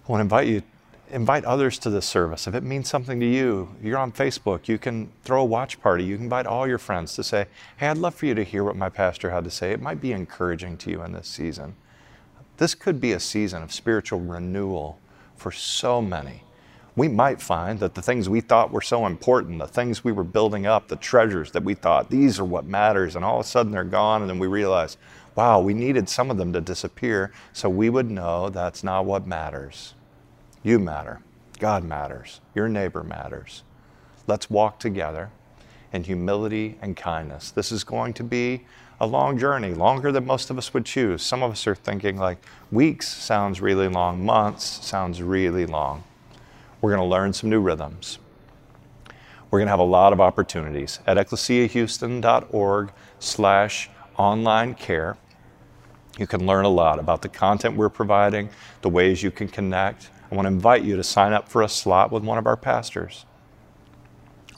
[0.07, 0.63] I want to invite you,
[1.09, 2.47] invite others to this service.
[2.47, 6.03] If it means something to you, you're on Facebook, you can throw a watch party.
[6.03, 7.47] You can invite all your friends to say,
[7.77, 9.71] Hey, I'd love for you to hear what my pastor had to say.
[9.71, 11.75] It might be encouraging to you in this season.
[12.57, 14.99] This could be a season of spiritual renewal
[15.35, 16.43] for so many.
[16.95, 20.23] We might find that the things we thought were so important, the things we were
[20.23, 23.47] building up, the treasures that we thought these are what matters, and all of a
[23.47, 24.97] sudden they're gone, and then we realize,
[25.35, 29.27] wow, we needed some of them to disappear so we would know that's not what
[29.27, 29.93] matters.
[30.67, 31.21] You matter.
[31.59, 32.41] God matters.
[32.53, 33.63] Your neighbor matters.
[34.27, 35.29] Let's walk together
[35.93, 37.51] in humility and kindness.
[37.51, 38.65] This is going to be
[38.99, 41.23] a long journey, longer than most of us would choose.
[41.23, 42.39] Some of us are thinking like
[42.69, 46.03] weeks sounds really long, months sounds really long.
[46.81, 48.19] We're going to learn some new rhythms.
[49.49, 55.15] We're going to have a lot of opportunities at ecclesiahouston.org slash online care.
[56.19, 58.49] You can learn a lot about the content we're providing,
[58.81, 60.09] the ways you can connect.
[60.31, 62.57] I want to invite you to sign up for a slot with one of our
[62.57, 63.25] pastors.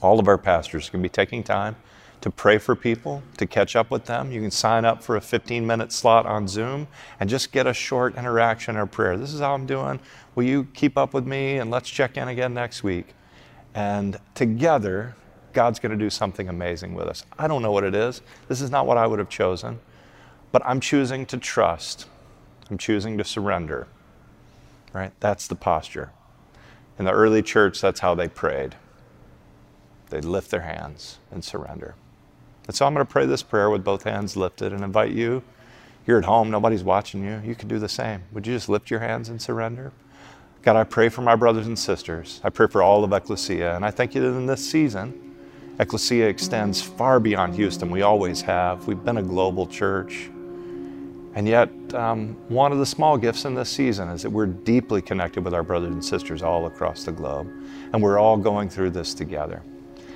[0.01, 1.75] All of our pastors can be taking time
[2.21, 4.31] to pray for people, to catch up with them.
[4.31, 6.87] You can sign up for a 15 minute slot on Zoom
[7.19, 9.17] and just get a short interaction or prayer.
[9.17, 9.99] This is how I'm doing.
[10.35, 13.13] Will you keep up with me and let's check in again next week?
[13.73, 15.15] And together,
[15.53, 17.23] God's going to do something amazing with us.
[17.37, 18.21] I don't know what it is.
[18.47, 19.79] This is not what I would have chosen,
[20.51, 22.07] but I'm choosing to trust.
[22.69, 23.87] I'm choosing to surrender.
[24.93, 25.11] Right?
[25.19, 26.11] That's the posture.
[26.97, 28.75] In the early church, that's how they prayed.
[30.09, 31.95] They'd lift their hands and surrender.
[32.67, 35.43] And so I'm going to pray this prayer with both hands lifted and invite you.
[36.05, 37.41] You're at home, nobody's watching you.
[37.45, 38.23] You can do the same.
[38.31, 39.91] Would you just lift your hands and surrender?
[40.61, 42.41] God, I pray for my brothers and sisters.
[42.43, 43.75] I pray for all of Ecclesia.
[43.75, 45.35] And I thank you that in this season,
[45.79, 47.89] Ecclesia extends far beyond Houston.
[47.89, 48.85] We always have.
[48.87, 50.29] We've been a global church.
[51.35, 55.01] And yet, um, one of the small gifts in this season is that we're deeply
[55.01, 57.47] connected with our brothers and sisters all across the globe.
[57.93, 59.61] And we're all going through this together.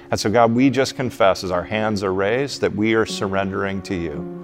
[0.09, 3.81] And so, God, we just confess as our hands are raised that we are surrendering
[3.83, 4.39] to you.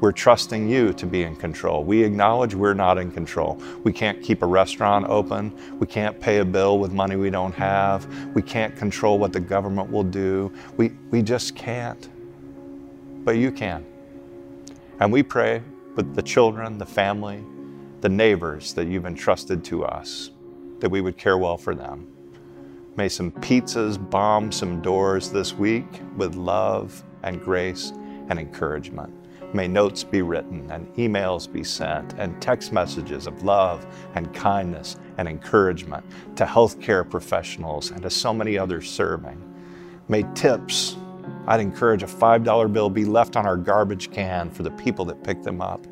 [0.00, 1.84] We're trusting you to be in control.
[1.84, 3.60] We acknowledge we're not in control.
[3.84, 5.78] We can't keep a restaurant open.
[5.78, 8.06] We can't pay a bill with money we don't have.
[8.34, 10.52] We can't control what the government will do.
[10.76, 12.08] We, we just can't.
[13.24, 13.86] But you can.
[15.00, 15.62] And we pray
[15.96, 17.44] with the children, the family,
[18.00, 20.30] the neighbors that you've entrusted to us,
[20.80, 22.08] that we would care well for them.
[22.96, 25.86] May some pizzas bomb some doors this week
[26.16, 27.92] with love and grace
[28.28, 29.12] and encouragement.
[29.54, 34.96] May notes be written and emails be sent and text messages of love and kindness
[35.18, 36.04] and encouragement
[36.36, 39.40] to healthcare professionals and to so many others serving.
[40.08, 40.96] May tips,
[41.46, 45.22] I'd encourage a $5 bill be left on our garbage can for the people that
[45.22, 45.86] pick them up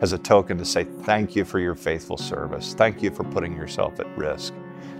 [0.00, 2.74] as a token to say thank you for your faithful service.
[2.74, 4.54] Thank you for putting yourself at risk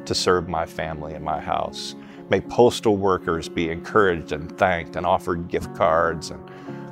[0.05, 1.95] to serve my family and my house.
[2.29, 6.41] May postal workers be encouraged and thanked and offered gift cards and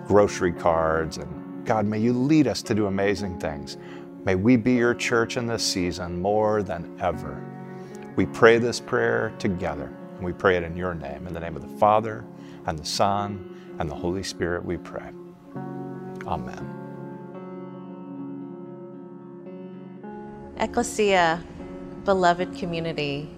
[0.07, 1.19] grocery cards.
[1.19, 3.77] And God, may you lead us to do amazing things.
[4.25, 7.45] May we be your church in this season more than ever.
[8.17, 11.27] We pray this prayer together, and we pray it in your name.
[11.27, 12.25] In the name of the Father,
[12.69, 15.11] and the Son, and the Holy Spirit, we pray.
[16.27, 16.75] Amen.
[20.59, 21.43] Ecclesia,
[22.05, 23.31] beloved community,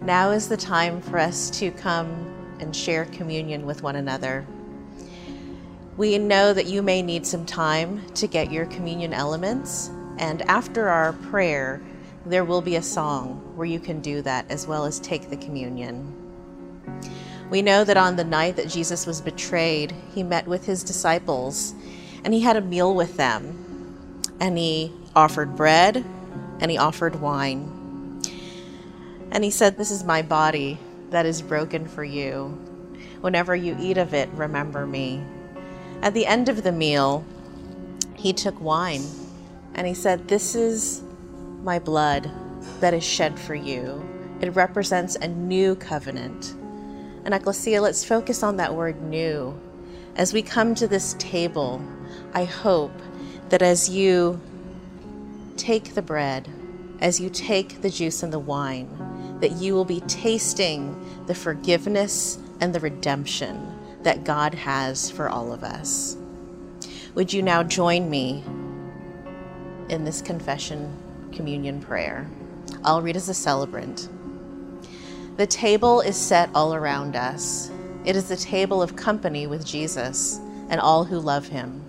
[0.00, 2.08] now is the time for us to come
[2.60, 4.46] and share communion with one another.
[5.98, 10.88] We know that you may need some time to get your communion elements, and after
[10.88, 11.82] our prayer,
[12.24, 15.36] there will be a song where you can do that as well as take the
[15.36, 16.21] communion.
[17.52, 21.74] We know that on the night that Jesus was betrayed, he met with his disciples
[22.24, 23.92] and he had a meal with them.
[24.40, 26.02] And he offered bread
[26.60, 28.22] and he offered wine.
[29.30, 30.78] And he said, This is my body
[31.10, 32.58] that is broken for you.
[33.20, 35.22] Whenever you eat of it, remember me.
[36.00, 37.22] At the end of the meal,
[38.14, 39.02] he took wine
[39.74, 41.02] and he said, This is
[41.62, 42.30] my blood
[42.80, 44.02] that is shed for you.
[44.40, 46.54] It represents a new covenant.
[47.24, 49.58] And Ecclesia, let's focus on that word new.
[50.16, 51.82] As we come to this table,
[52.34, 52.92] I hope
[53.48, 54.40] that as you
[55.56, 56.48] take the bread,
[57.00, 60.96] as you take the juice and the wine, that you will be tasting
[61.26, 66.16] the forgiveness and the redemption that God has for all of us.
[67.14, 68.42] Would you now join me
[69.88, 70.96] in this confession
[71.32, 72.28] communion prayer?
[72.84, 74.08] I'll read as a celebrant.
[75.38, 77.70] The table is set all around us.
[78.04, 81.82] It is the table of company with Jesus and all who love him.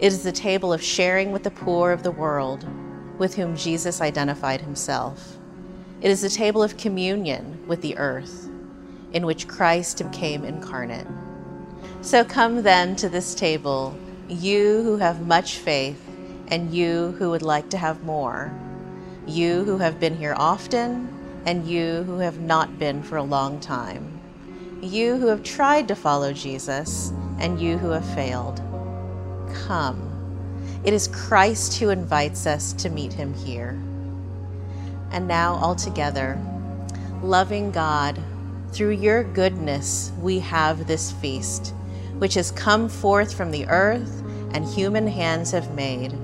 [0.00, 2.66] It is the table of sharing with the poor of the world,
[3.18, 5.38] with whom Jesus identified himself.
[6.00, 8.50] It is the table of communion with the earth,
[9.12, 11.06] in which Christ became incarnate.
[12.02, 13.96] So come then to this table,
[14.28, 16.02] you who have much faith,
[16.48, 18.52] and you who would like to have more,
[19.24, 21.15] you who have been here often,
[21.46, 24.20] and you who have not been for a long time,
[24.82, 28.60] you who have tried to follow Jesus, and you who have failed.
[29.66, 30.02] Come.
[30.84, 33.80] It is Christ who invites us to meet him here.
[35.12, 36.38] And now, all together,
[37.22, 38.20] loving God,
[38.72, 41.72] through your goodness, we have this feast,
[42.18, 44.22] which has come forth from the earth
[44.52, 46.14] and human hands have made.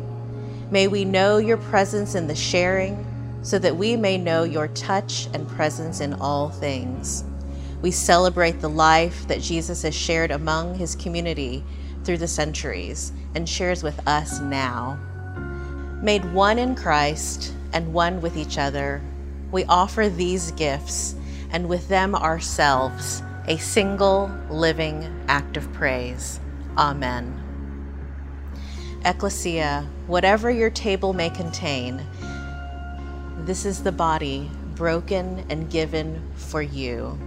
[0.70, 3.06] May we know your presence in the sharing,
[3.42, 7.24] so that we may know your touch and presence in all things.
[7.82, 11.64] We celebrate the life that Jesus has shared among his community
[12.04, 14.98] through the centuries and shares with us now.
[16.02, 19.02] Made one in Christ and one with each other,
[19.50, 21.16] we offer these gifts
[21.50, 26.40] and with them ourselves a single living act of praise.
[26.78, 27.38] Amen.
[29.04, 32.00] Ecclesia, whatever your table may contain,
[33.44, 37.18] this is the body broken and given for you.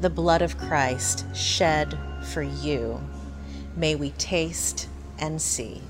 [0.00, 3.00] The blood of Christ shed for you.
[3.74, 4.88] May we taste
[5.18, 5.82] and see.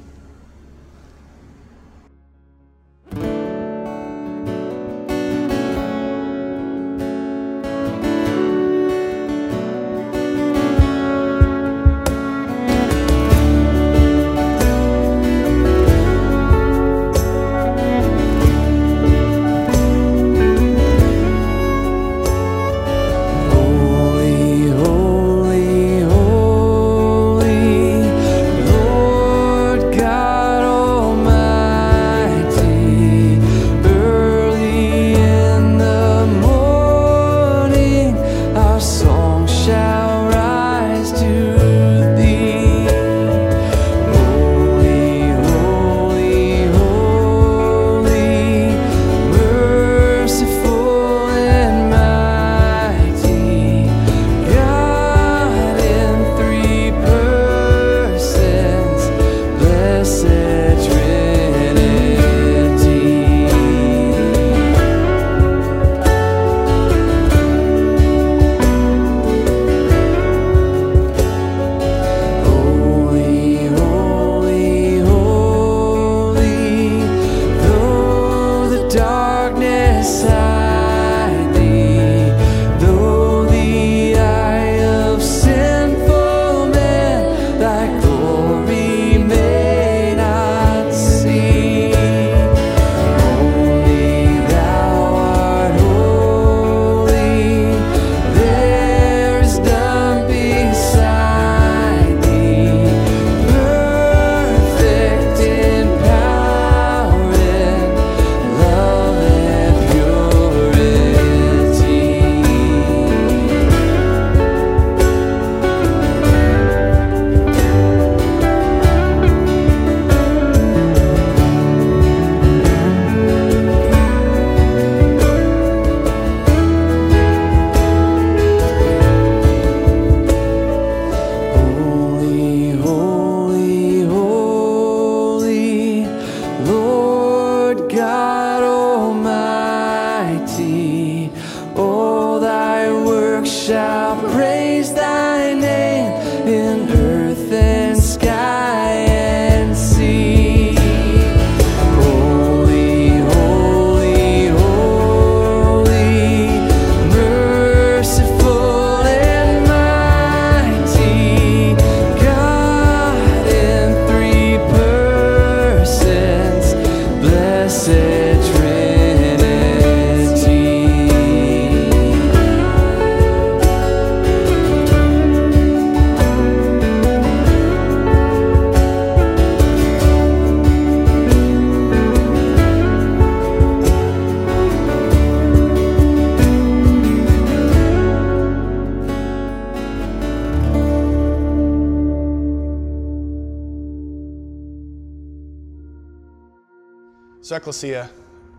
[197.67, 198.09] Ecclesia,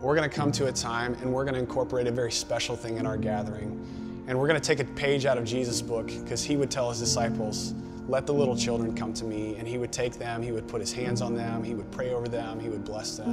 [0.02, 2.76] we're going to come to a time and we're going to incorporate a very special
[2.76, 4.26] thing in our gathering.
[4.28, 6.90] And we're going to take a page out of Jesus' book because he would tell
[6.90, 7.74] his disciples
[8.10, 9.56] let the little children come to me.
[9.56, 12.14] And he would take them, he would put his hands on them, he would pray
[12.14, 13.32] over them, he would bless them.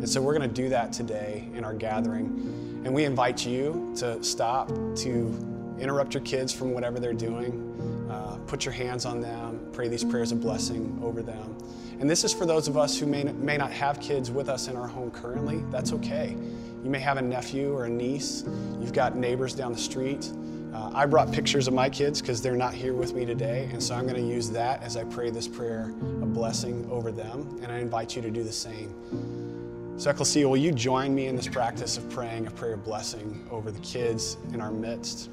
[0.00, 2.82] And so we're going to do that today in our gathering.
[2.84, 8.06] And we invite you to stop, to interrupt your kids from whatever they're doing.
[8.10, 9.45] Uh, put your hands on them,
[9.76, 11.54] pray these prayers of blessing over them.
[12.00, 14.68] And this is for those of us who may, may not have kids with us
[14.68, 15.62] in our home currently.
[15.70, 16.34] That's okay.
[16.82, 18.44] You may have a nephew or a niece,
[18.80, 20.32] you've got neighbors down the street.
[20.72, 23.82] Uh, I brought pictures of my kids because they're not here with me today, and
[23.82, 27.60] so I'm going to use that as I pray this prayer of blessing over them,
[27.62, 29.94] and I invite you to do the same.
[29.98, 33.46] So, Ecclesia, will you join me in this practice of praying a prayer of blessing
[33.50, 35.30] over the kids in our midst?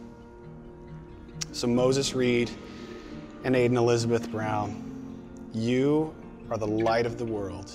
[1.52, 2.50] So, Moses Reed
[3.44, 5.20] and Aiden Elizabeth Brown,
[5.54, 6.16] you
[6.50, 7.72] are the light of the world.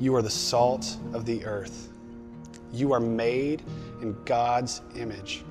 [0.00, 1.88] You are the salt of the earth.
[2.72, 3.62] You are made
[4.02, 5.44] in God's image.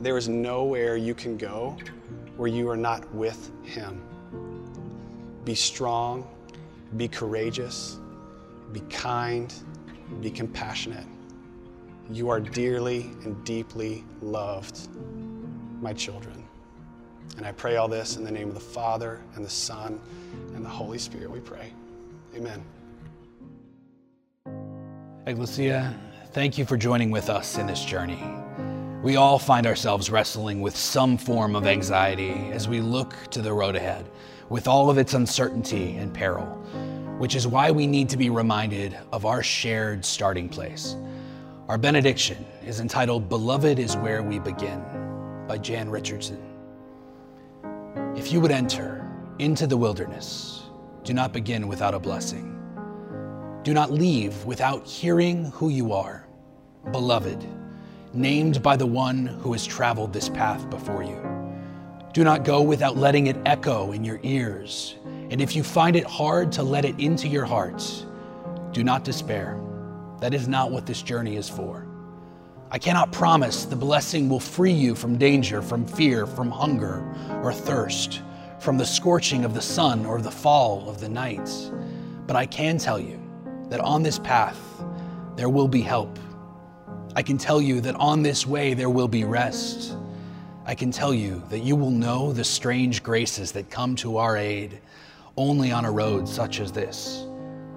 [0.00, 1.76] There is nowhere you can go
[2.36, 4.02] where you are not with Him.
[5.44, 6.26] Be strong,
[6.96, 7.98] be courageous,
[8.72, 9.52] be kind,
[10.20, 11.06] be compassionate.
[12.10, 14.88] You are dearly and deeply loved,
[15.80, 16.35] my children.
[17.36, 20.00] And I pray all this in the name of the Father, and the Son,
[20.54, 21.72] and the Holy Spirit, we pray.
[22.34, 22.62] Amen.
[25.26, 25.94] Ecclesia,
[26.32, 28.22] thank you for joining with us in this journey.
[29.02, 33.52] We all find ourselves wrestling with some form of anxiety as we look to the
[33.52, 34.08] road ahead,
[34.48, 36.46] with all of its uncertainty and peril,
[37.18, 40.96] which is why we need to be reminded of our shared starting place.
[41.68, 44.80] Our benediction is entitled Beloved is Where We Begin
[45.48, 46.55] by Jan Richardson.
[48.16, 49.06] If you would enter
[49.38, 50.62] into the wilderness,
[51.04, 52.58] do not begin without a blessing.
[53.62, 56.26] Do not leave without hearing who you are,
[56.92, 57.46] beloved,
[58.14, 61.20] named by the one who has traveled this path before you.
[62.14, 64.96] Do not go without letting it echo in your ears.
[65.30, 68.06] And if you find it hard to let it into your hearts,
[68.72, 69.60] do not despair.
[70.20, 71.85] That is not what this journey is for.
[72.68, 77.04] I cannot promise the blessing will free you from danger, from fear, from hunger
[77.42, 78.22] or thirst,
[78.58, 81.48] from the scorching of the sun or the fall of the night.
[82.26, 83.20] But I can tell you
[83.68, 84.58] that on this path
[85.36, 86.18] there will be help.
[87.14, 89.96] I can tell you that on this way there will be rest.
[90.64, 94.36] I can tell you that you will know the strange graces that come to our
[94.36, 94.80] aid
[95.36, 97.26] only on a road such as this,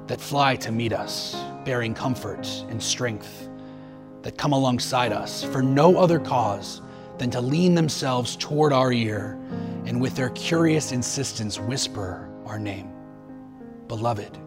[0.07, 3.48] that fly to meet us, bearing comfort and strength,
[4.21, 6.81] that come alongside us for no other cause
[7.17, 9.39] than to lean themselves toward our ear
[9.85, 12.91] and with their curious insistence whisper our name
[13.87, 14.37] Beloved,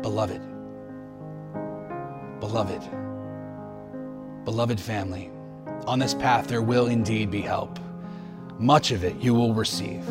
[0.00, 0.40] beloved,
[2.40, 2.82] beloved,
[4.44, 5.30] beloved family.
[5.86, 7.78] On this path, there will indeed be help.
[8.58, 10.02] Much of it you will receive,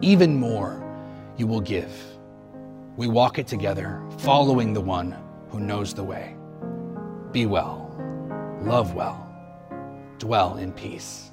[0.00, 0.82] even more
[1.36, 1.92] you will give.
[2.96, 5.16] We walk it together, following the one
[5.50, 6.35] who knows the way.
[7.36, 7.94] Be well,
[8.62, 9.28] love well,
[10.16, 11.25] dwell in peace.